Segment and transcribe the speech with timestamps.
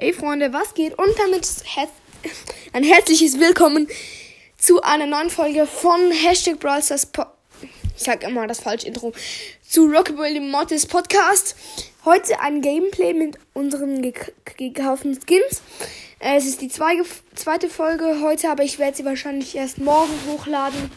[0.00, 0.96] Hey Freunde, was geht?
[0.96, 1.44] Und damit
[2.72, 3.88] ein herzliches Willkommen
[4.56, 7.24] zu einer neuen Folge von Hashtag Brawlstars po
[7.96, 9.12] Ich sag immer das falsche Intro.
[9.68, 11.56] Zu Rockabilly Mortis Podcast.
[12.04, 14.00] Heute ein Gameplay mit unseren
[14.56, 15.62] gekauften Skins.
[16.20, 20.92] Äh, es ist die zweite Folge heute, aber ich werde sie wahrscheinlich erst morgen hochladen.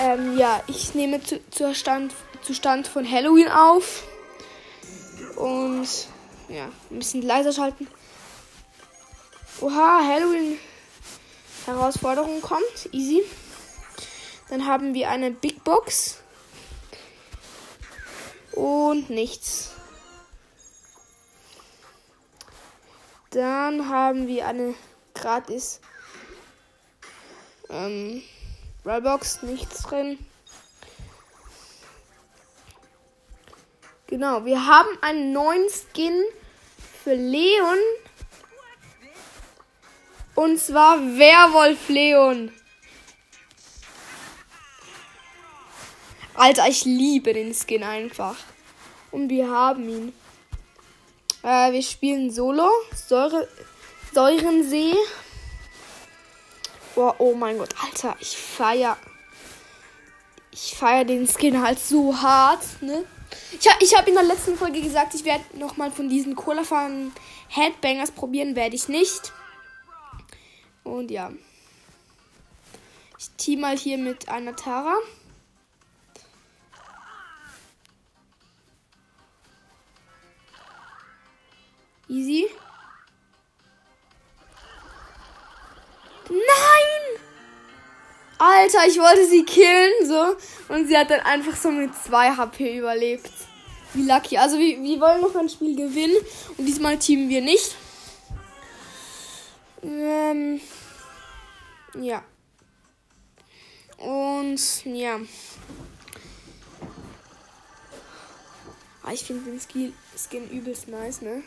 [0.00, 4.04] Ähm, ja, ich nehme zu, zu Stand, zu Stand von Halloween auf.
[5.36, 5.86] Und
[6.48, 7.86] ja, ein bisschen leiser schalten.
[9.60, 10.58] Oha, Halloween
[11.64, 12.88] Herausforderung kommt.
[12.92, 13.22] Easy.
[14.48, 16.18] Dann haben wir eine Big Box.
[18.52, 19.72] Und nichts.
[23.30, 24.74] Dann haben wir eine
[25.14, 25.80] gratis
[27.70, 28.22] ähm,
[28.84, 30.18] Rollbox, nichts drin.
[34.06, 36.24] Genau, wir haben einen neuen Skin
[37.02, 37.78] für Leon
[40.36, 42.52] und zwar Werwolf Leon.
[46.34, 48.36] Alter, ich liebe den Skin einfach.
[49.10, 50.12] Und wir haben ihn.
[51.42, 52.68] Äh, wir spielen Solo.
[52.94, 53.48] Säure,
[54.12, 54.94] Säurensee.
[56.94, 58.96] Oh, oh mein Gott, Alter, ich feier.
[60.52, 63.04] Ich feier den Skin halt so hart, ne?
[63.52, 67.12] Ich, ich habe in der letzten Folge gesagt, ich werde nochmal von diesen Cola-Fahren
[67.48, 69.32] Headbangers probieren, werde ich nicht.
[70.86, 71.32] Und ja.
[73.18, 74.94] Ich team mal hier mit einer Tara.
[82.08, 82.46] Easy.
[86.28, 87.20] Nein!
[88.38, 90.36] Alter, ich wollte sie killen, so.
[90.72, 93.32] Und sie hat dann einfach so mit 2 HP überlebt.
[93.94, 94.38] Wie lucky.
[94.38, 96.16] Also, wir, wir wollen noch ein Spiel gewinnen.
[96.56, 97.74] Und diesmal teamen wir nicht.
[99.82, 100.60] Ähm,
[102.02, 102.22] ja.
[103.98, 105.18] Und ja.
[109.02, 111.42] Ah, ich finde den Skin, Skin übelst nice, ne?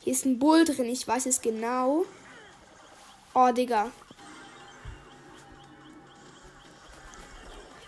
[0.00, 2.04] Hier ist ein Bull drin, ich weiß es genau.
[3.34, 3.90] Oh, Digga.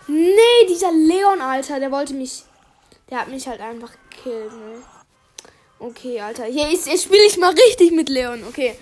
[0.08, 2.44] Nee, dieser Leon, Alter, der wollte mich.
[3.10, 4.82] Der hat mich halt einfach gekillt, ne?
[5.78, 6.44] Okay, Alter.
[6.44, 8.44] Hier ist, jetzt spiele ich mal richtig mit Leon.
[8.48, 8.74] Okay.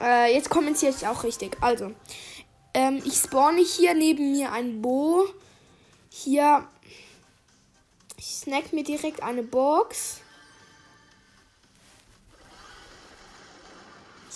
[0.00, 1.56] Äh, jetzt kommentiere ich auch richtig.
[1.60, 1.92] Also.
[2.74, 5.26] Ähm, ich spawne hier neben mir ein Bo.
[6.10, 6.68] Hier.
[8.18, 10.20] Ich snack mir direkt eine Box.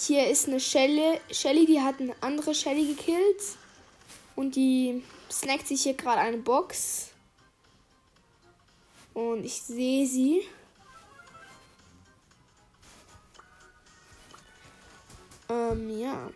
[0.06, 1.20] Hier ist eine Shelly.
[1.30, 3.42] Shelly, die hat eine andere Shelly gekillt.
[4.34, 7.11] Und die snackt sich hier gerade eine Box.
[9.14, 10.42] Und ich sehe sie.
[15.48, 16.30] Ähm, ja.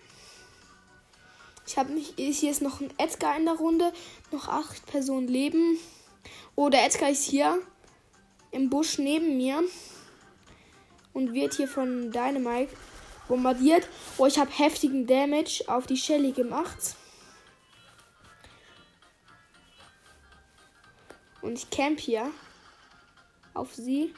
[1.66, 2.14] Ich habe mich.
[2.16, 3.92] Hier ist noch ein Edgar in der Runde.
[4.30, 5.78] Noch acht Personen leben.
[6.54, 7.58] Oh, der Edgar ist hier.
[8.50, 9.62] Im Busch neben mir.
[11.12, 12.74] Und wird hier von Dynamite
[13.26, 13.88] bombardiert.
[14.18, 16.94] Oh, ich habe heftigen Damage auf die Shelly gemacht.
[21.40, 22.30] Und ich camp hier
[23.56, 24.14] auf sie.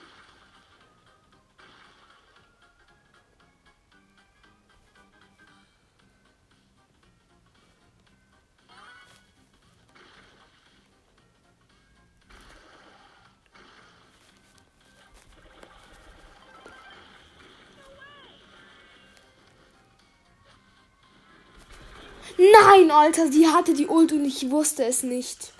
[22.38, 25.52] Nein, Alter, sie hatte die Ult und ich wusste es nicht.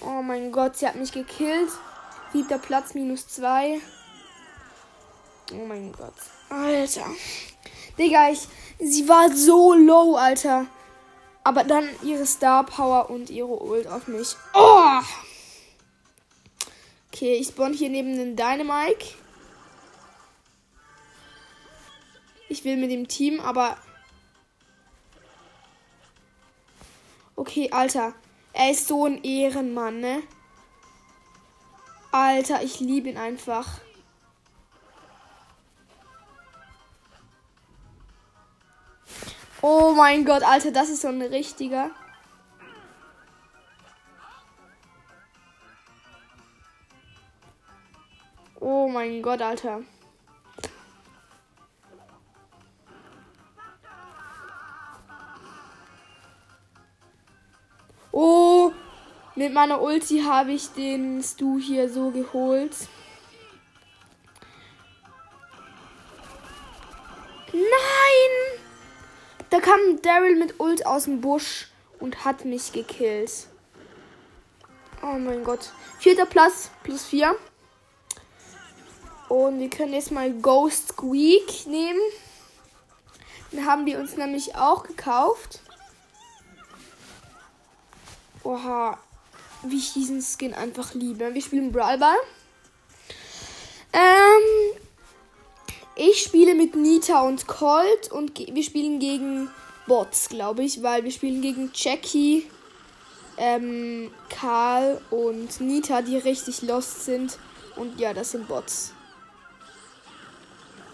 [0.00, 1.70] Oh mein Gott, sie hat mich gekillt.
[2.32, 3.80] Siebter Platz, minus zwei.
[5.52, 6.14] Oh mein Gott.
[6.48, 7.06] Alter.
[7.98, 8.48] Digga, ich,
[8.78, 10.66] sie war so low, Alter.
[11.44, 14.36] Aber dann ihre Star Power und ihre Ult auf mich.
[14.54, 15.00] Oh!
[17.12, 19.14] Okay, ich spawn hier neben den Dynamike.
[22.48, 23.76] Ich will mit dem Team, aber.
[27.36, 28.14] Okay, Alter.
[28.52, 30.22] Er ist so ein Ehrenmann, ne?
[32.12, 33.80] Alter, ich liebe ihn einfach.
[39.62, 41.90] Oh mein Gott, Alter, das ist so ein richtiger.
[48.60, 49.80] Oh mein Gott, Alter.
[59.42, 62.76] Mit meiner Ulti habe ich den Stu hier so geholt.
[67.52, 68.60] Nein!
[69.50, 71.66] Da kam Daryl mit Ult aus dem Busch
[71.98, 73.48] und hat mich gekillt.
[75.02, 75.72] Oh mein Gott.
[75.98, 77.34] Vierter Platz, plus vier.
[79.28, 81.98] Und wir können jetzt mal Ghost Squeak nehmen.
[83.50, 85.62] Den haben wir uns nämlich auch gekauft.
[88.44, 89.00] Oha,
[89.64, 91.34] wie ich diesen Skin einfach liebe.
[91.34, 92.16] Wir spielen Brawl Ball.
[93.92, 94.78] Ähm,
[95.94, 99.50] ich spiele mit Nita und Colt und wir spielen gegen
[99.86, 102.46] Bots, glaube ich, weil wir spielen gegen Jackie,
[103.36, 107.38] ähm, Karl und Nita, die richtig lost sind.
[107.76, 108.92] Und ja, das sind Bots.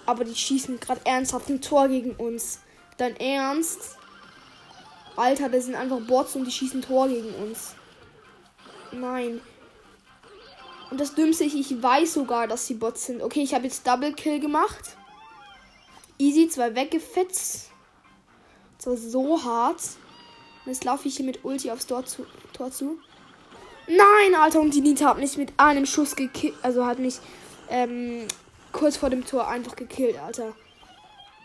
[0.07, 2.61] Aber die schießen gerade ernsthaft ein Tor gegen uns.
[2.97, 3.97] Dein Ernst?
[5.17, 7.75] Alter, das sind einfach Bots und die schießen Tor gegen uns.
[8.93, 9.41] Nein.
[10.91, 13.23] Und das Dümmste ist, ich weiß sogar, dass sie Bots sind.
[13.23, 14.97] Okay, ich habe jetzt Double Kill gemacht.
[16.19, 17.71] Easy, zwei weggefetzt.
[18.79, 19.81] Das war so hart.
[20.65, 22.27] Und jetzt laufe ich hier mit Ulti aufs Tor zu.
[22.53, 22.99] Tor zu.
[23.87, 26.55] Nein, Alter, und die Nita hat mich mit einem Schuss gekillt.
[26.63, 27.19] Also hat mich
[27.71, 28.27] ähm,
[28.73, 30.55] kurz vor dem Tor einfach gekillt, Alter.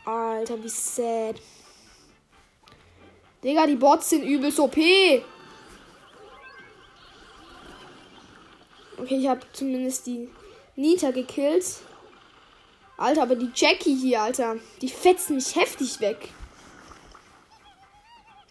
[0.06, 1.36] Alter, wie sad.
[3.44, 4.78] Digga, die Bots sind übelst OP.
[8.98, 10.30] Okay, ich habe zumindest die
[10.76, 11.66] Nita gekillt.
[12.98, 16.30] Alter, aber die Jackie hier, Alter, die fetzt mich heftig weg.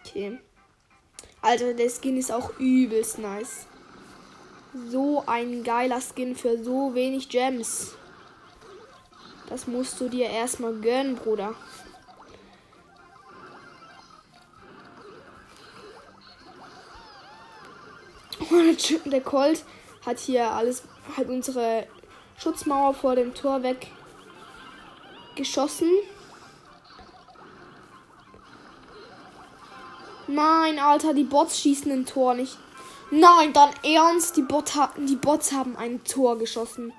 [0.00, 0.39] Okay.
[1.41, 3.67] Alter, der Skin ist auch übelst nice.
[4.89, 7.95] So ein geiler Skin für so wenig Gems.
[9.49, 11.55] Das musst du dir erstmal gönnen, Bruder.
[19.05, 19.65] Der Colt
[20.04, 20.82] hat hier alles,
[21.16, 21.87] hat unsere
[22.38, 23.62] Schutzmauer vor dem Tor
[25.34, 25.90] weggeschossen.
[30.26, 32.56] Nein, Alter, die Bots schießen ein Tor nicht.
[33.10, 36.94] Nein, dann ernst, die, Bot die Bots haben ein Tor geschossen.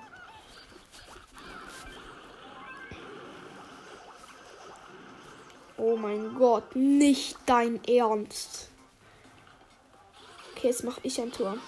[5.76, 8.70] Oh mein Gott, nicht dein Ernst.
[10.52, 11.58] Okay, jetzt mache ich ein Tor.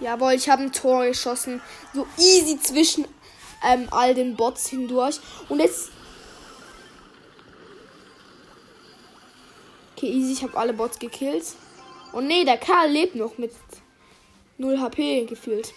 [0.00, 1.60] Jawohl, ich habe ein Tor geschossen.
[1.92, 3.06] So easy zwischen
[3.64, 5.20] ähm, all den Bots hindurch.
[5.48, 5.90] Und jetzt.
[9.96, 11.44] Okay, easy, ich habe alle Bots gekillt.
[12.12, 13.52] Und nee, der Karl lebt noch mit
[14.58, 15.72] 0 HP gefühlt.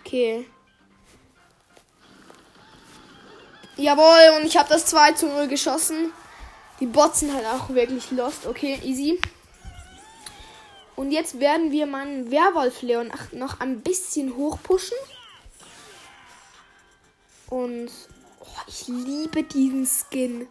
[0.00, 0.46] Okay.
[3.76, 6.12] Jawohl, und ich habe das 2 zu 0 geschossen.
[6.80, 8.46] Die Bots sind halt auch wirklich lost.
[8.46, 9.20] Okay, easy.
[10.96, 14.96] Und jetzt werden wir meinen Werwolf Leon noch ein bisschen hochpushen.
[17.48, 17.90] Und
[18.40, 20.46] oh, ich liebe diesen Skin.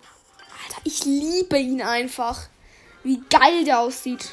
[0.65, 2.47] Alter, ich liebe ihn einfach.
[3.03, 4.31] Wie geil der aussieht.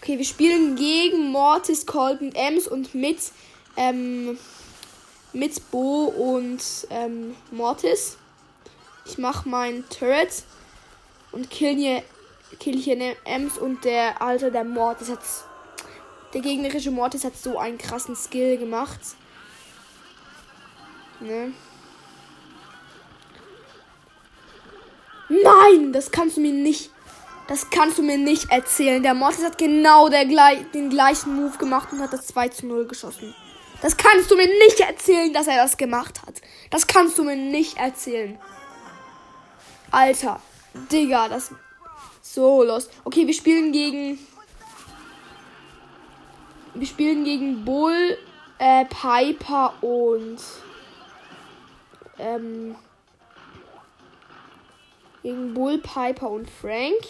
[0.00, 3.18] Okay, wir spielen gegen Mortis, Colt und Ems und mit,
[3.76, 4.38] ähm,
[5.32, 6.60] mit Bo und
[6.90, 8.18] ähm, Mortis.
[9.06, 10.44] Ich mache meinen Turret
[11.32, 12.02] und kill hier
[12.54, 15.20] kill hier eine Ems und der Alter, der Mortis hat.
[16.32, 19.00] Der gegnerische Mortis hat so einen krassen Skill gemacht.
[21.20, 21.52] Ne?
[25.28, 26.90] Nein, das kannst du mir nicht.
[27.46, 29.02] Das kannst du mir nicht erzählen.
[29.02, 32.86] Der Mortis hat genau der, den gleichen Move gemacht und hat das 2 zu 0
[32.86, 33.34] geschossen.
[33.82, 36.40] Das kannst du mir nicht erzählen, dass er das gemacht hat.
[36.70, 38.38] Das kannst du mir nicht erzählen.
[39.90, 40.40] Alter,
[40.90, 41.50] Digga, das
[42.34, 42.88] so los.
[43.04, 44.18] Okay, wir spielen gegen.
[46.74, 48.18] Wir spielen gegen Bull,
[48.58, 50.38] äh, Piper und.
[52.18, 52.74] Ähm.
[55.22, 57.06] Gegen Bull, Piper und Frank.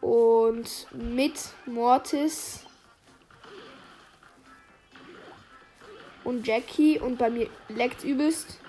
[0.00, 1.34] Und mit
[1.66, 2.64] Mortis
[6.24, 6.98] und Jackie.
[6.98, 8.60] Und bei mir leckt übelst.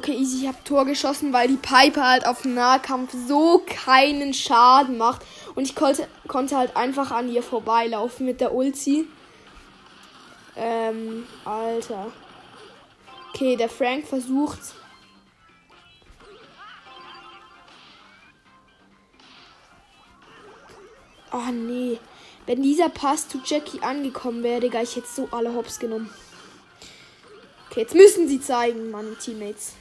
[0.00, 4.96] Okay, easy, ich habe Tor geschossen, weil die Piper halt auf Nahkampf so keinen Schaden
[4.96, 5.20] macht.
[5.54, 9.06] Und ich konnte, konnte halt einfach an ihr vorbeilaufen mit der Ulti.
[10.56, 12.10] Ähm, Alter.
[13.28, 14.60] Okay, der Frank versucht.
[21.30, 21.98] Oh nee.
[22.46, 26.08] Wenn dieser Pass zu Jackie angekommen wäre, Digga, ich hätte so alle Hops genommen.
[27.68, 29.74] Okay, jetzt müssen sie zeigen, meine Teammates.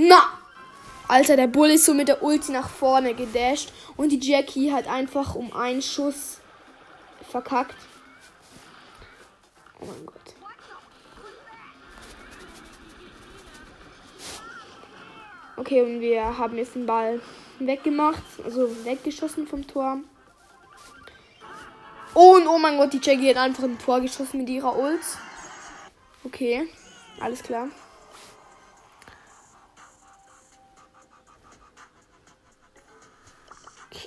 [0.00, 0.38] Na!
[1.08, 4.86] Alter, der Bull ist so mit der Ulti nach vorne gedasht und die Jackie hat
[4.86, 6.38] einfach um einen Schuss
[7.28, 7.74] verkackt.
[9.80, 10.14] Oh mein Gott.
[15.56, 17.20] Okay, und wir haben jetzt den Ball
[17.58, 19.98] weggemacht, also weggeschossen vom Tor.
[22.14, 25.00] Und oh mein Gott, die Jackie hat einfach ein Tor geschossen mit ihrer Ult.
[26.22, 26.68] Okay,
[27.18, 27.68] alles klar.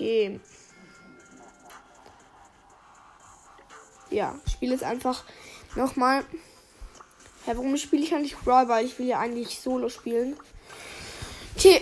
[0.02, 0.40] Okay.
[4.10, 5.24] Ja, spiele jetzt einfach
[5.76, 6.26] nochmal.
[7.46, 8.68] Ja, warum spiele ich eigentlich Brawl?
[8.68, 10.36] Weil ich will ja eigentlich Solo spielen.
[11.56, 11.82] Okay.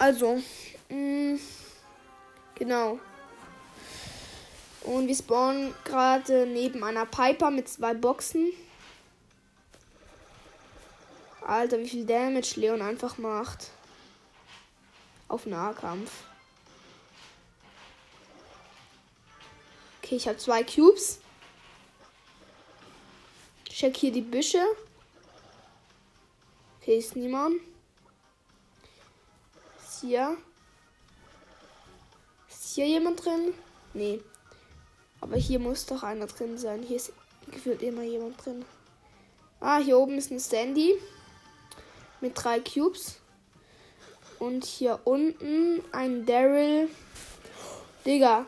[0.00, 0.42] Also.
[0.88, 0.96] Mh,
[1.34, 1.40] mm,
[2.56, 2.98] genau.
[4.82, 8.50] Und wir spawnen gerade neben einer Piper mit zwei Boxen.
[11.46, 13.70] Alter, wie viel Damage Leon einfach macht
[15.28, 16.10] auf Nahkampf.
[20.02, 21.20] Okay, ich habe zwei Cubes.
[23.68, 24.62] Check hier die Büsche.
[26.80, 27.60] Okay, ist niemand.
[29.82, 30.36] Ist hier.
[32.48, 33.54] Ist hier jemand drin?
[33.94, 34.20] Nee.
[35.20, 36.82] Aber hier muss doch einer drin sein.
[36.82, 37.12] Hier ist
[37.50, 38.64] gefühlt immer jemand drin.
[39.60, 40.94] Ah, hier oben ist ein Sandy.
[42.20, 43.16] Mit drei Cubes.
[44.44, 46.90] Und hier unten ein Daryl.
[48.04, 48.44] Digga.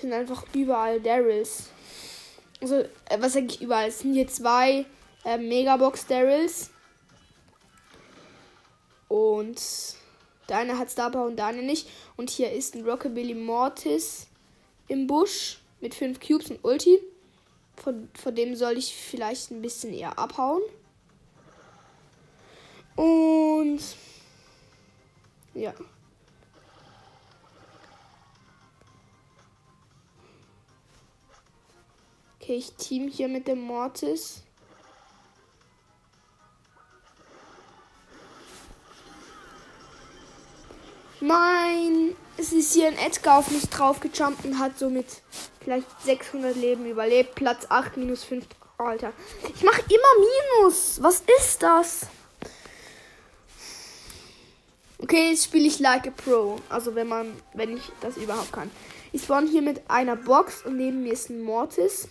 [0.00, 1.64] Sind einfach überall Daryls.
[2.62, 3.88] Also, äh, was sag ich überall?
[3.88, 4.86] Es sind hier zwei
[5.26, 6.70] äh, Megabox Daryls.
[9.08, 9.60] Und
[10.48, 11.86] der eine hat Star und der andere nicht.
[12.16, 14.26] Und hier ist ein Rockabilly Mortis
[14.88, 16.98] im Busch mit 5 Cubes und Ulti.
[17.76, 20.62] Von, von dem soll ich vielleicht ein bisschen eher abhauen.
[22.96, 23.82] Und
[25.54, 25.72] ja.
[32.40, 34.42] Okay, ich team hier mit dem Mortis.
[41.20, 45.06] Nein, es ist hier ein Edgar auf mich draufgejumpt und hat somit
[45.60, 47.34] vielleicht 600 Leben überlebt.
[47.34, 48.44] Platz 8 minus 5.
[48.76, 49.12] Alter.
[49.54, 51.00] Ich mache immer Minus.
[51.02, 52.06] Was ist das?
[55.04, 56.58] Okay, jetzt spiele ich like a Pro.
[56.70, 58.70] Also wenn man, wenn ich das überhaupt kann.
[59.12, 62.08] Ich spawn hier mit einer Box und neben mir ist ein Mortis.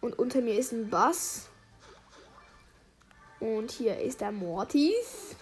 [0.00, 1.46] Und unter mir ist ein Bass.
[3.38, 5.36] Und hier ist der Mortis.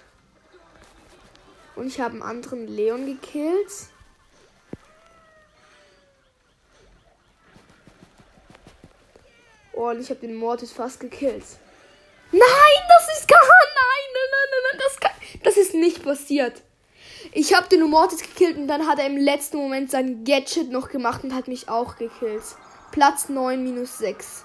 [1.75, 3.73] Und ich habe einen anderen Leon gekillt.
[9.73, 11.47] Und ich habe den Mortis fast gekillt.
[12.33, 13.39] Nein, das ist gar.
[13.39, 15.11] Nein, nein, nein, nein, das, kann,
[15.45, 16.63] das ist nicht passiert.
[17.33, 20.89] Ich habe den Mortis gekillt und dann hat er im letzten Moment sein Gadget noch
[20.89, 22.43] gemacht und hat mich auch gekillt.
[22.91, 24.45] Platz 9 minus 6.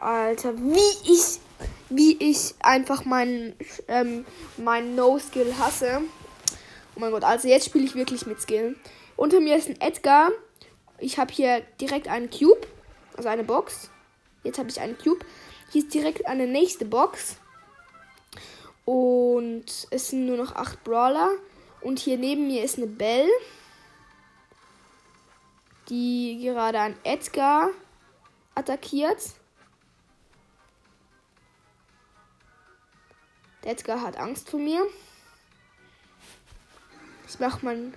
[0.00, 1.40] Alter, wie ich,
[1.90, 3.54] wie ich einfach meinen
[3.86, 4.26] ähm,
[4.56, 6.00] mein No-Skill hasse.
[6.96, 8.76] Oh mein Gott, also jetzt spiele ich wirklich mit Skill.
[9.16, 10.30] Unter mir ist ein Edgar.
[10.98, 12.66] Ich habe hier direkt einen Cube,
[13.16, 13.90] also eine Box.
[14.42, 15.24] Jetzt habe ich einen Cube.
[15.72, 17.36] Hier ist direkt eine nächste Box.
[18.84, 21.30] Und es sind nur noch acht Brawler.
[21.80, 23.30] Und hier neben mir ist eine Belle,
[25.88, 27.70] die gerade an Edgar
[28.54, 29.30] attackiert.
[33.64, 34.86] Der Edgar hat Angst vor mir.
[37.26, 37.94] Ich mache mein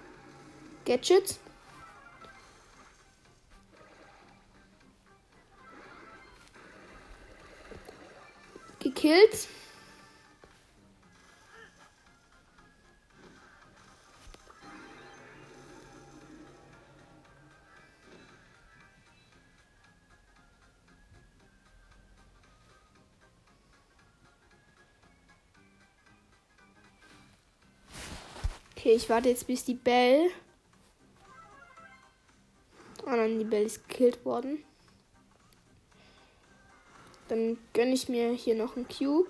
[0.86, 1.40] Gadget.
[8.86, 9.48] Gekillt.
[28.78, 30.30] Okay, ich warte jetzt bis die Bell.
[33.04, 34.64] Ah nein, die Bell ist gekillt worden.
[37.28, 39.30] Dann gönne ich mir hier noch einen Cube.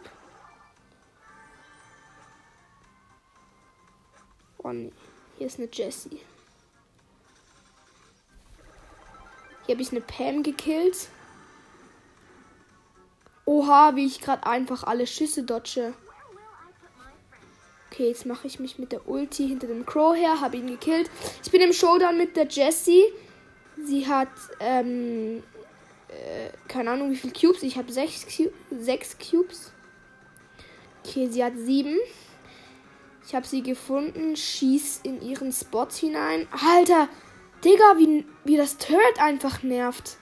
[4.58, 4.92] Oh nee.
[5.38, 6.22] Hier ist eine Jessie.
[9.66, 11.10] Hier habe ich eine Pam gekillt.
[13.46, 15.94] Oha, wie ich gerade einfach alle Schüsse dodge.
[17.92, 21.10] Okay, jetzt mache ich mich mit der Ulti hinter dem Crow her, habe ihn gekillt.
[21.44, 23.04] Ich bin im Showdown mit der Jessie.
[23.84, 25.44] Sie hat, ähm,
[26.10, 27.64] äh, keine Ahnung wie viele Cubes.
[27.64, 28.26] Ich habe sechs,
[28.70, 29.72] sechs Cubes.
[31.04, 31.98] Okay, sie hat sieben.
[33.26, 34.36] Ich habe sie gefunden.
[34.36, 36.48] Schieß in ihren Spot hinein.
[36.52, 37.08] Alter,
[37.64, 40.18] Digga, wie, wie das Turret einfach nervt.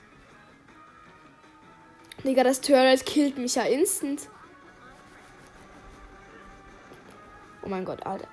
[2.23, 4.29] Digga, das Turret killt mich ja instant.
[7.63, 8.27] Oh mein Gott, Alter.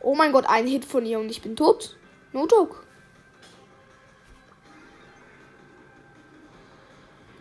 [0.00, 1.98] Oh mein Gott, ein Hit von ihr und ich bin tot.
[2.32, 2.89] No joke.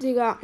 [0.01, 0.37] Digga.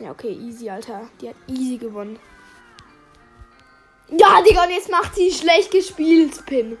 [0.00, 1.08] Ja, okay, easy, Alter.
[1.20, 2.18] Die hat easy gewonnen.
[4.08, 6.76] Ja, Digga, und jetzt macht sie schlecht gespielt, Pin.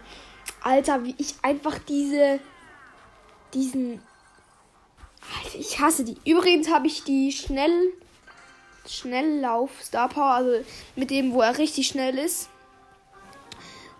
[0.62, 2.40] Alter, wie ich einfach diese.
[3.54, 4.02] diesen.
[5.42, 6.16] Alter, ich hasse die.
[6.30, 7.92] Übrigens habe ich die schnell.
[8.86, 12.50] Schnelllauf Star Power, also mit dem, wo er richtig schnell ist.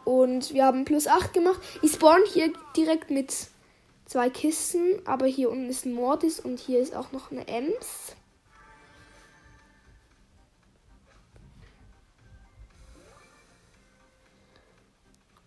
[0.04, 1.60] Und wir haben plus 8 gemacht.
[1.82, 3.32] Ich spawn hier direkt mit
[4.06, 8.14] zwei Kisten, aber hier unten ist ein Mortis und hier ist auch noch eine Ems.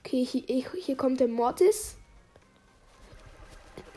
[0.03, 1.97] Okay, hier, hier kommt der Mortis.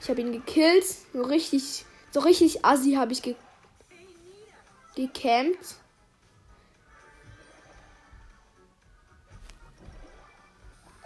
[0.02, 0.84] Ich habe ihn gekillt.
[1.12, 3.36] So richtig, so richtig assi habe ich ge
[4.96, 5.76] gecampt.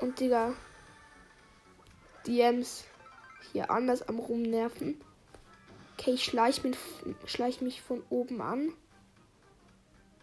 [0.05, 0.53] Und Digga,
[2.27, 2.85] die Ems
[3.53, 5.01] hier anders am rumnerven.
[5.95, 6.77] Okay, ich schleich mich,
[7.25, 8.75] schleich mich von oben an.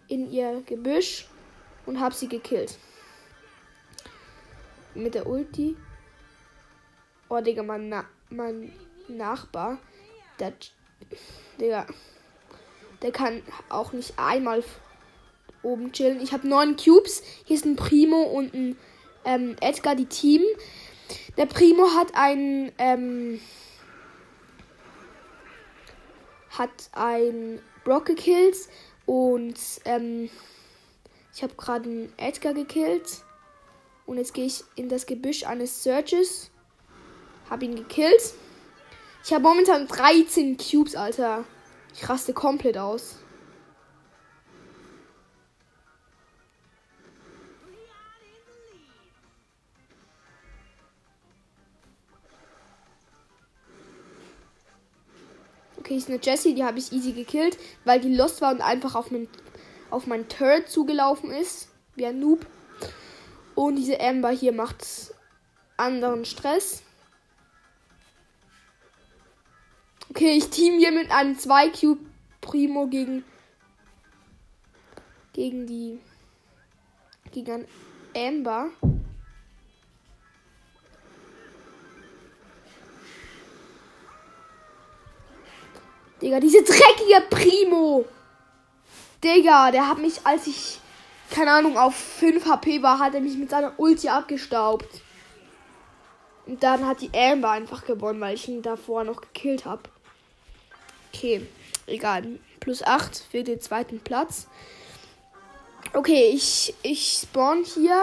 [0.07, 1.27] In ihr Gebüsch
[1.87, 2.77] und habe sie gekillt
[4.93, 5.75] mit der Ulti.
[7.27, 8.71] Oh, Digga, mein, Na mein
[9.07, 9.79] Nachbar,
[10.39, 10.53] der,
[11.59, 11.87] Digga,
[13.01, 14.63] der kann auch nicht einmal
[15.63, 16.21] oben chillen.
[16.21, 17.23] Ich habe neun Cubes.
[17.45, 18.77] Hier ist ein Primo und ein
[19.25, 20.41] ähm, Edgar, die Team.
[21.37, 23.39] Der Primo hat ein, ähm,
[26.49, 28.57] hat ein Brock gekillt
[29.05, 30.29] und ähm,
[31.33, 33.23] ich habe gerade einen Edgar gekillt.
[34.05, 36.51] Und jetzt gehe ich in das Gebüsch eines Searches.
[37.49, 38.33] Hab ihn gekillt.
[39.23, 41.45] Ich habe momentan 13 Cubes, Alter.
[41.93, 43.20] Ich raste komplett aus.
[55.97, 59.11] Ist eine Jessie, die habe ich easy gekillt, weil die lost war und einfach auf
[59.11, 59.27] mein,
[59.89, 61.69] auf mein Turret zugelaufen ist.
[61.95, 62.45] Wie ein Noob.
[63.55, 65.13] Und diese Amber hier macht
[65.77, 66.83] anderen Stress.
[70.09, 72.05] Okay, ich team hier mit einem 2 Cube
[72.41, 73.23] Primo gegen
[75.33, 75.99] gegen die
[77.31, 77.65] gegen
[78.15, 78.71] Amber.
[86.21, 88.05] Digga, diese dreckige Primo.
[89.23, 90.81] Digga, der hat mich, als ich
[91.31, 95.01] keine Ahnung, auf 5 HP war, hat er mich mit seiner Ulti abgestaubt.
[96.45, 99.83] Und dann hat die Amber einfach gewonnen, weil ich ihn davor noch gekillt habe.
[101.13, 101.47] Okay,
[101.87, 102.39] egal.
[102.59, 104.47] Plus 8 für den zweiten Platz.
[105.93, 107.97] Okay, ich, ich spawn hier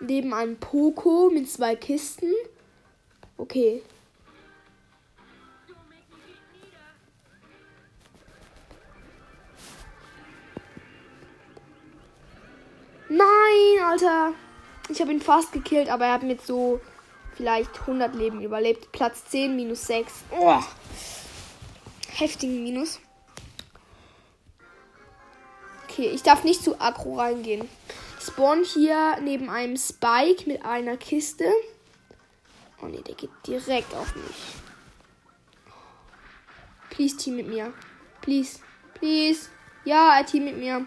[0.00, 2.32] neben einem Poco mit zwei Kisten.
[3.36, 3.82] Okay,
[13.12, 14.32] Nein, Alter.
[14.88, 16.80] Ich habe ihn fast gekillt, aber er hat mit so
[17.36, 18.90] vielleicht 100 Leben überlebt.
[18.90, 20.12] Platz 10 minus 6.
[20.30, 20.62] Oh.
[22.08, 23.00] Heftigen Minus.
[25.84, 27.68] Okay, ich darf nicht zu aggro reingehen.
[28.18, 31.52] Spawn hier neben einem Spike mit einer Kiste.
[32.80, 34.36] Oh ne, der geht direkt auf mich.
[36.88, 37.74] Please, Team mit mir.
[38.22, 38.60] Please.
[38.94, 39.50] Please.
[39.84, 40.86] Ja, Team mit mir.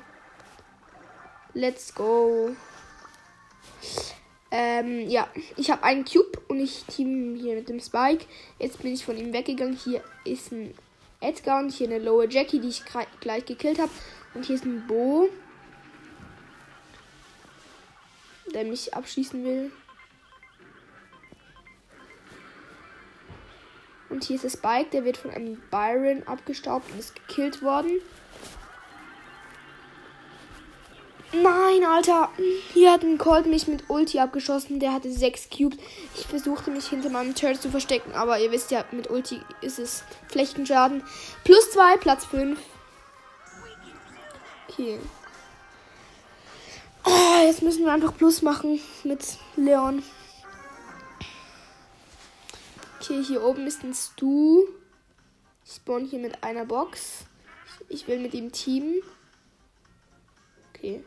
[1.57, 2.53] Let's go.
[4.51, 8.25] Ähm, ja, ich habe einen Cube und ich team hier mit dem Spike.
[8.59, 9.77] Jetzt bin ich von ihm weggegangen.
[9.77, 10.73] Hier ist ein
[11.21, 12.83] Edgar und hier eine Lower Jackie, die ich
[13.21, 13.91] gleich gekillt habe.
[14.33, 15.29] Und hier ist ein Bo,
[18.53, 19.71] der mich abschießen will.
[24.09, 28.01] Und hier ist der Spike, der wird von einem Byron abgestaubt und ist gekillt worden.
[31.41, 32.29] Nein, Alter.
[32.73, 34.79] Hier hat ein Colt mich mit Ulti abgeschossen.
[34.79, 35.77] Der hatte sechs Cubes.
[36.15, 38.13] Ich versuchte mich hinter meinem Turret zu verstecken.
[38.13, 41.03] Aber ihr wisst ja, mit Ulti ist es Flechtenschaden.
[41.43, 42.59] Plus zwei, Platz fünf.
[44.69, 44.99] Okay.
[47.05, 50.03] Oh, jetzt müssen wir einfach Plus machen mit Leon.
[52.99, 54.63] Okay, hier oben ist ein Stu.
[55.65, 57.25] Ich spawn hier mit einer Box.
[57.89, 59.01] Ich will mit ihm teamen.
[60.73, 61.03] Okay.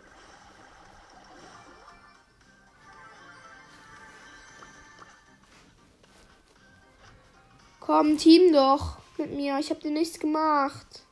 [7.89, 9.59] Komm, Team doch mit mir.
[9.59, 11.07] Ich habe dir nichts gemacht.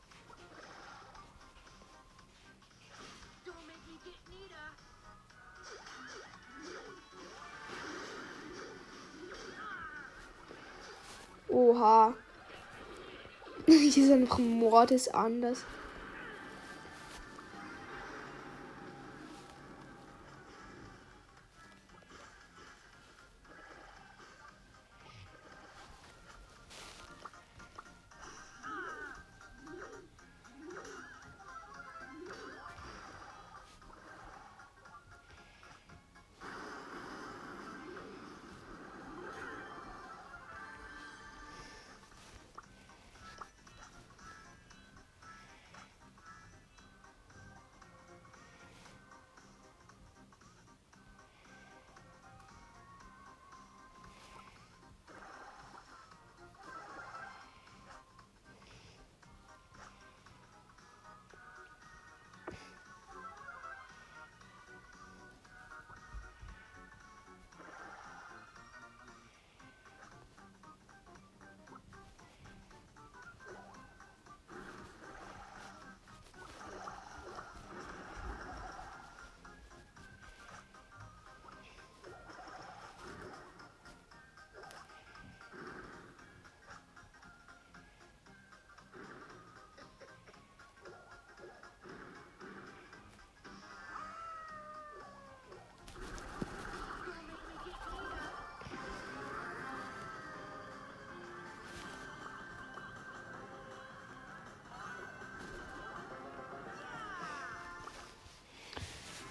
[11.49, 12.13] Oha.
[13.65, 15.63] Hier ist einfach Mordes anders.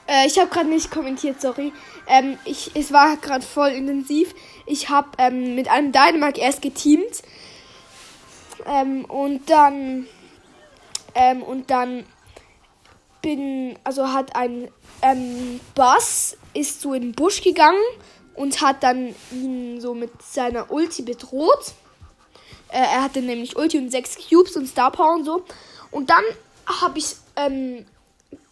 [0.07, 1.73] Äh, ich habe gerade nicht kommentiert, sorry.
[2.07, 4.35] Ähm, ich, es war gerade voll intensiv.
[4.67, 7.23] Ich habe ähm, mit einem Dynamite erst geteamt.
[8.67, 10.07] Ähm, und dann.
[11.15, 12.05] Ähm, und dann
[13.23, 13.79] bin.
[13.85, 14.69] Also hat ein
[15.03, 17.83] ähm, Bass ist so in den Busch gegangen
[18.35, 21.73] und hat dann ihn so mit seiner Ulti bedroht.
[22.69, 25.45] Äh, er hatte nämlich Ulti und sechs Cubes und Star Power und so.
[25.91, 26.23] Und dann
[26.81, 27.87] habe ich ähm,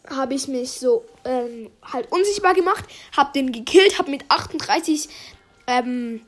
[0.08, 2.84] habe ich mich so ähm, halt unsichtbar gemacht,
[3.16, 5.08] habe den gekillt, habe mit 38
[5.66, 6.20] ähm,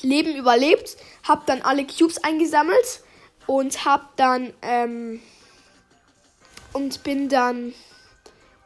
[0.00, 0.96] Leben überlebt,
[1.28, 3.00] habe dann alle Cubes eingesammelt
[3.46, 5.20] und habe dann ähm,
[6.72, 7.74] und bin dann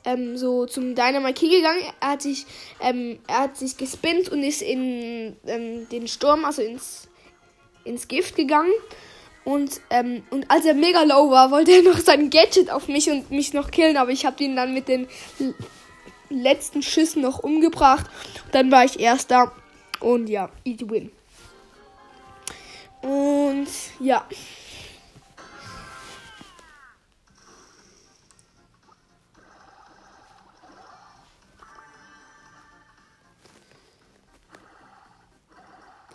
[0.05, 1.83] ähm, so zum Dynamite gegangen.
[2.01, 2.47] Er hat sich
[2.81, 7.09] ähm, er hat sich gespinnt und ist in ähm, den Sturm, also ins
[7.85, 8.73] ins Gift gegangen
[9.47, 13.09] und, ähm, und als er mega low war, wollte er noch sein Gadget auf mich
[13.09, 15.07] und mich noch killen, aber ich habe ihn dann mit den
[16.29, 18.07] letzten Schüssen noch umgebracht.
[18.51, 19.53] Dann war ich erster
[20.01, 21.13] und ja, easy win.
[23.03, 23.69] Und
[24.01, 24.27] ja.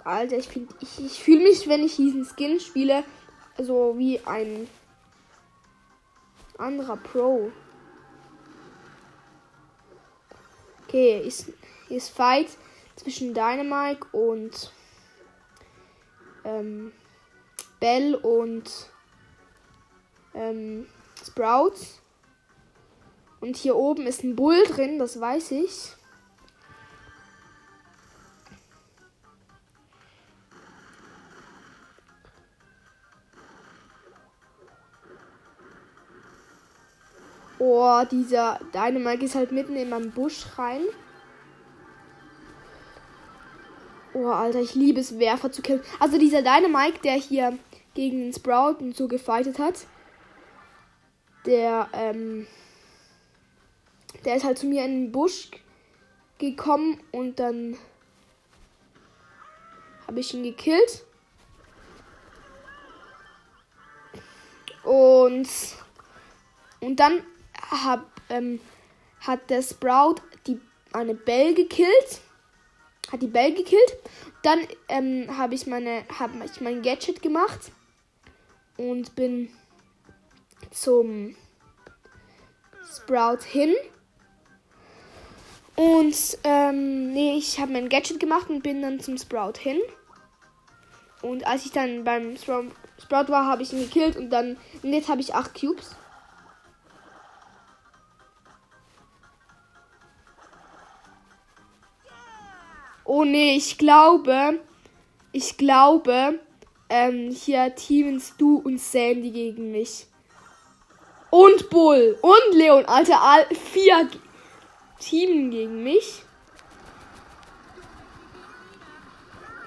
[0.04, 0.50] Alter, ich,
[0.82, 3.06] ich, ich fühle mich, wenn ich diesen Skin spiele,
[3.64, 4.68] so wie ein
[6.58, 7.52] anderer Pro.
[10.88, 11.52] Okay, ist,
[11.90, 12.48] ist Fight
[12.96, 14.72] zwischen Dynamite und
[16.44, 16.92] ähm,
[17.80, 18.90] Bell und
[20.34, 20.88] ähm,
[21.26, 22.02] Sprouts.
[23.40, 25.96] Und hier oben ist ein Bull drin, das weiß ich.
[37.64, 40.82] Oh, dieser Dynamite ist halt mitten in meinem Busch rein.
[44.16, 45.84] Oh, Alter, ich liebe es, Werfer zu killen.
[46.00, 47.56] Also dieser Dynamite, der hier
[47.94, 49.86] gegen den Sprout und so gefightet hat,
[51.46, 52.48] der, ähm,
[54.26, 55.52] der ist halt zu mir in den Busch
[56.40, 57.78] gekommen und dann
[60.08, 61.06] habe ich ihn gekillt.
[64.84, 65.48] Und,
[66.80, 67.22] und dann
[67.72, 68.60] hab, ähm,
[69.22, 70.16] hat der Sprout
[70.48, 70.60] die,
[70.94, 72.22] eine Bell gekillt.
[73.12, 73.98] Hat die Bell gekillt.
[74.44, 77.72] Dann ähm, habe ich, meine, hab ich mein Gadget gemacht.
[78.78, 79.50] Und bin
[80.72, 81.36] zum
[82.96, 83.74] Sprout hin.
[85.76, 89.80] Und ähm, nee, ich habe mein Gadget gemacht und bin dann zum Sprout hin.
[91.22, 95.10] Und als ich dann beim Sprout, war, habe ich ihn gekillt und dann und jetzt
[95.10, 95.96] habe ich 8 Cubes.
[103.14, 104.62] Oh nee, ich glaube,
[105.34, 106.40] ich glaube,
[106.88, 110.08] ähm, hier teamen du und Sandy gegen mich.
[111.30, 114.10] Und Bull und Leon, Alter, all, vier
[115.02, 116.24] teamen gegen mich.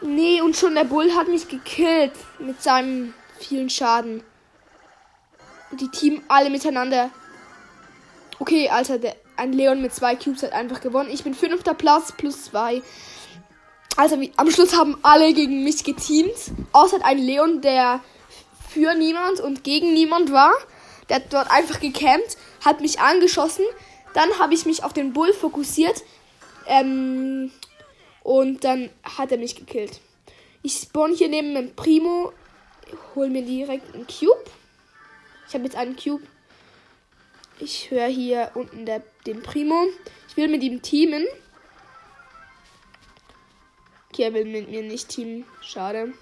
[0.00, 4.22] Nee, und schon der Bull hat mich gekillt mit seinem vielen Schaden.
[5.70, 7.10] Und die Team alle miteinander.
[8.38, 11.10] Okay, Alter, der, ein Leon mit zwei Cubes hat einfach gewonnen.
[11.12, 12.82] Ich bin fünfter Platz plus zwei.
[13.96, 16.52] Also wie, am Schluss haben alle gegen mich geteamt.
[16.72, 18.00] Außer ein Leon, der
[18.68, 20.52] für niemand und gegen niemand war.
[21.08, 23.64] Der hat dort einfach gecampt, hat mich angeschossen.
[24.14, 26.02] Dann habe ich mich auf den Bull fokussiert.
[26.66, 27.52] Ähm,
[28.22, 30.00] und dann hat er mich gekillt.
[30.62, 32.32] Ich spawn hier neben dem Primo.
[33.14, 34.44] Hol mir direkt einen Cube.
[35.46, 36.24] Ich habe jetzt einen Cube.
[37.60, 39.86] Ich höre hier unten der, den Primo.
[40.28, 41.24] Ich will mit ihm teamen.
[44.14, 45.44] Okay, er will mit mir nicht teamen.
[45.60, 46.14] Schade.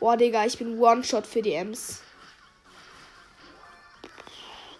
[0.00, 2.02] Boah, Digga, ich bin One-Shot für die Ems.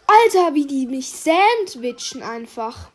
[0.09, 2.90] Alter, wie die mich sandwichen einfach.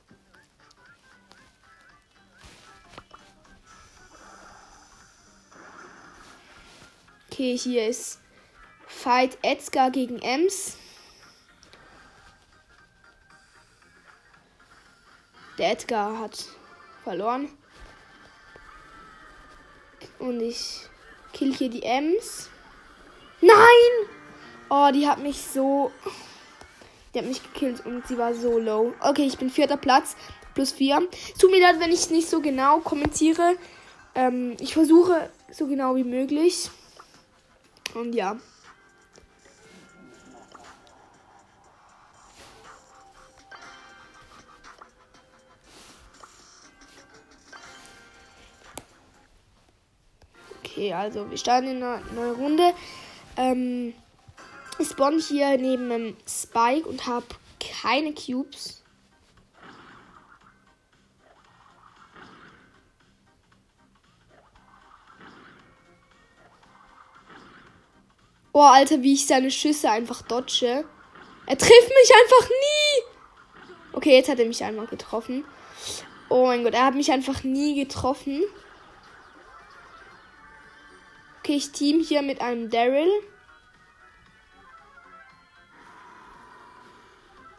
[7.31, 8.19] Okay, hier ist
[8.85, 10.75] Fight Edgar gegen Ems.
[15.57, 16.45] Der Edgar hat
[17.03, 17.49] verloren.
[20.19, 20.81] Und ich
[21.33, 22.49] kill hier die Ems.
[23.41, 24.09] Nein!
[24.69, 25.91] Oh, die hat mich so.
[27.13, 28.93] Die hat mich gekillt und sie war so low.
[28.99, 30.15] Okay, ich bin vierter Platz.
[30.53, 31.07] Plus vier.
[31.39, 33.55] Tut mir leid, wenn ich nicht so genau kommentiere.
[34.15, 36.69] Ähm, ich versuche so genau wie möglich.
[37.93, 38.37] Und ja.
[50.85, 52.73] Okay, also wir starten in eine neue Runde.
[53.37, 53.95] Ähm,
[54.77, 57.25] ich spawn hier neben einem Spike und habe
[57.59, 58.83] keine Cubes.
[68.53, 70.85] Oh, Alter, wie ich seine Schüsse einfach dodge.
[71.47, 73.03] Er trifft mich einfach nie.
[73.93, 75.45] Okay, jetzt hat er mich einmal getroffen.
[76.29, 78.43] Oh mein Gott, er hat mich einfach nie getroffen.
[81.45, 83.07] Okay, ich team hier mit einem Daryl.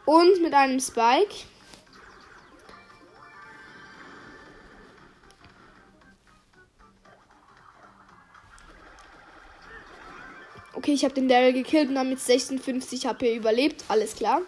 [0.03, 1.33] Und mit einem Spike.
[10.73, 13.85] Okay, ich habe den Daryl gekillt und dann mit 56 HP überlebt.
[13.87, 14.41] Alles klar.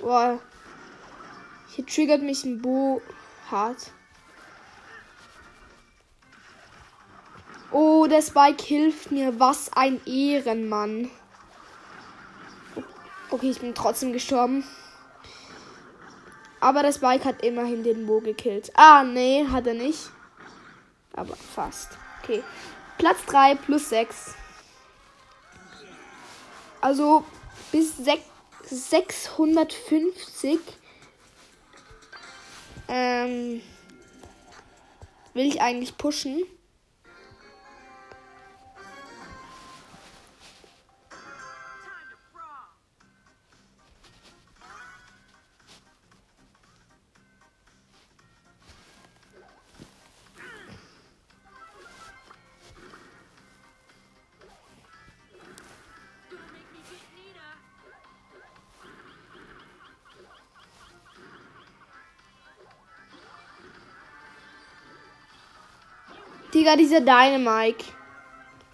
[0.00, 0.38] Boah.
[1.68, 3.00] Hier triggert mich ein Bo
[3.50, 3.92] hart.
[7.70, 9.38] Oh, der Spike hilft mir.
[9.38, 11.10] Was ein Ehrenmann.
[13.30, 14.64] Okay, ich bin trotzdem gestorben.
[16.60, 18.72] Aber der Spike hat immerhin den Bo gekillt.
[18.74, 20.10] Ah, nee, hat er nicht.
[21.12, 21.90] Aber fast.
[22.22, 22.42] Okay.
[22.98, 24.34] Platz 3 plus 6.
[26.80, 27.24] Also
[27.72, 28.29] bis 6
[28.70, 30.58] 650
[32.88, 33.60] ähm,
[35.34, 36.42] will ich eigentlich pushen.
[66.52, 67.84] Digga, dieser Dynamike.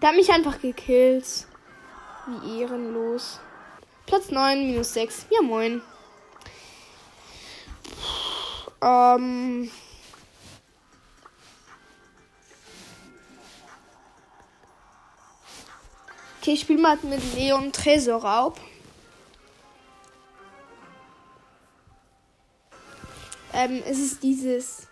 [0.01, 1.45] Der hat mich einfach gekillt.
[2.25, 3.39] Wie ehrenlos.
[4.07, 5.27] Platz 9, minus 6.
[5.29, 5.81] Ja, moin.
[8.81, 9.71] Ähm.
[16.39, 18.59] Okay, ich spiele mal mit Leon Tresorraub.
[23.53, 24.87] Ähm, es ist dieses,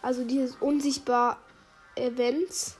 [0.00, 1.38] also dieses unsichtbar
[1.98, 2.76] Events.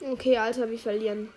[0.00, 1.28] Okay, Alter, wir verlieren.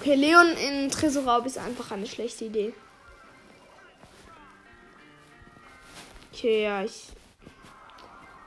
[0.00, 2.72] Okay, Leon in Tresorraub ist einfach eine schlechte Idee.
[6.32, 7.08] Okay, ja, ich.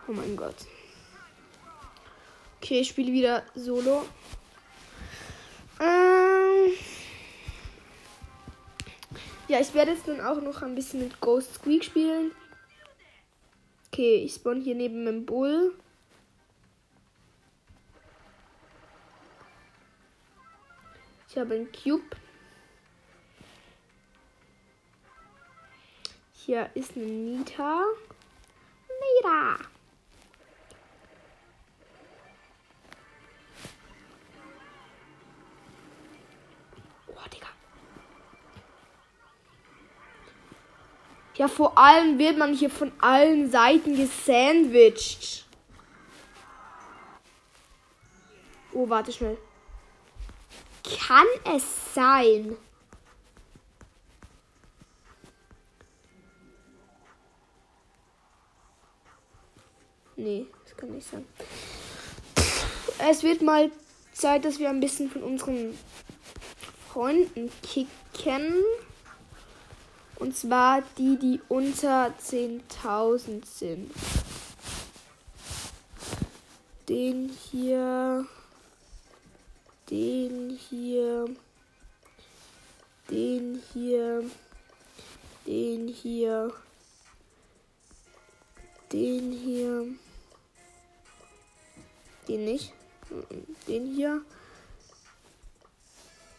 [0.08, 0.56] Oh mein Gott.
[2.58, 4.04] Okay, ich spiele wieder Solo.
[5.80, 6.72] Ähm
[9.48, 12.32] ja, ich werde jetzt dann auch noch ein bisschen mit Ghost Squeak spielen.
[13.92, 15.76] Okay, ich spawn hier neben dem Bull.
[21.34, 22.16] Ich habe einen Cube.
[26.32, 27.86] Hier ist eine Nita.
[29.18, 29.56] Nita.
[37.08, 37.14] Oh.
[41.34, 45.48] Ja, vor allem wird man hier von allen Seiten gesandwiched.
[48.72, 49.40] Oh, warte schnell
[50.84, 52.58] kann es sein?
[60.16, 61.26] Nee, das kann nicht sein.
[63.00, 63.72] Es wird mal
[64.14, 65.78] Zeit, dass wir ein bisschen von unseren
[66.90, 68.64] Freunden kicken.
[70.18, 73.92] Und zwar die, die unter 10.000 sind.
[76.88, 78.26] Den hier
[79.94, 81.28] den hier,
[83.12, 84.24] den hier,
[85.46, 86.52] den hier,
[88.92, 89.86] den hier,
[92.28, 92.74] den nicht,
[93.68, 94.26] den hier,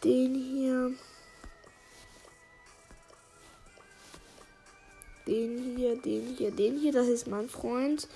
[0.03, 0.95] den hier,
[5.29, 8.09] den hier, den hier, den hier, das ist mein Freund.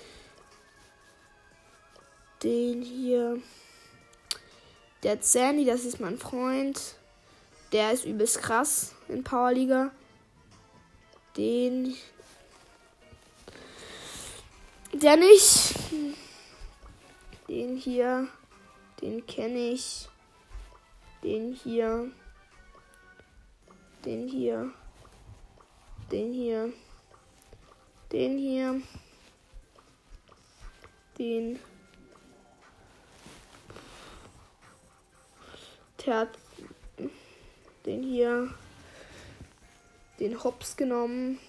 [2.43, 3.41] Den hier.
[5.03, 6.95] Der Sandy, das ist mein Freund.
[7.71, 9.91] Der ist übelst krass in Powerliga.
[11.37, 11.95] Den.
[14.91, 15.75] Der nicht.
[17.47, 18.27] Den hier.
[19.01, 20.09] Den kenne ich.
[21.23, 22.11] Den hier.
[24.03, 24.73] Den hier.
[26.11, 26.73] Den hier.
[28.11, 28.81] Den hier.
[31.17, 31.53] Den.
[31.53, 31.68] Der
[36.07, 36.29] hat
[37.85, 38.53] den hier,
[40.19, 41.39] den Hops genommen.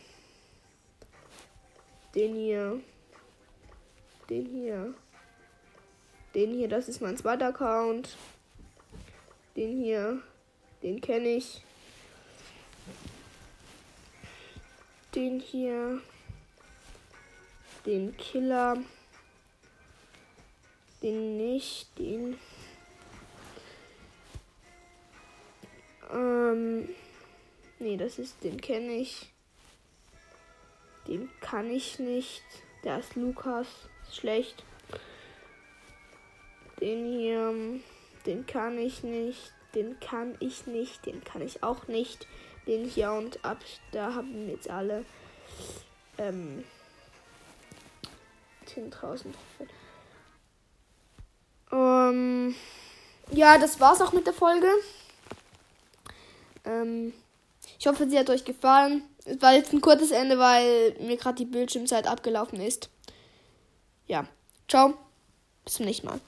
[2.14, 2.80] Den hier.
[4.28, 4.94] Den hier.
[6.34, 8.16] Den hier, das ist mein zweiter Account.
[9.56, 10.22] Den hier,
[10.82, 11.62] den kenne ich.
[15.14, 16.00] Den hier.
[17.84, 18.76] Den Killer.
[21.02, 21.98] Den nicht.
[21.98, 22.38] Den
[26.12, 26.88] Ähm.
[27.78, 29.30] Nee, das ist, den kenne ich.
[31.06, 32.42] Den kann ich nicht.
[32.84, 33.66] Der ist Lukas.
[34.12, 34.64] Schlecht.
[36.80, 37.54] Den hier.
[38.26, 39.52] Den kann ich nicht.
[39.74, 41.06] Den kann ich nicht.
[41.06, 42.26] Den kann ich auch nicht.
[42.66, 43.58] Den hier und ab.
[43.92, 45.04] Da haben jetzt alle.
[46.18, 46.64] Ähm.
[48.66, 49.34] 10.000
[51.72, 52.54] ähm,
[53.30, 54.68] ja, das war's auch mit der Folge.
[56.64, 57.12] Ähm,
[57.78, 59.02] ich hoffe, sie hat euch gefallen.
[59.24, 62.90] Es war jetzt ein kurzes Ende, weil mir gerade die Bildschirmzeit abgelaufen ist.
[64.06, 64.26] Ja,
[64.68, 64.94] ciao.
[65.64, 66.18] Bis zum nächsten Mal.